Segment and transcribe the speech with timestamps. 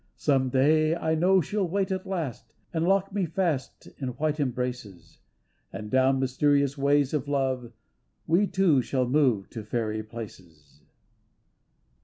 [0.15, 5.19] Some day I know she'll wait at last And lock me fast in white embraces.
[5.71, 7.71] And down mysterious ways of love
[8.25, 10.81] We two shall move to fairy places.